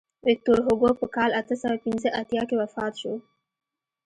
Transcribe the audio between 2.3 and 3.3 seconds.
کې وفات شو.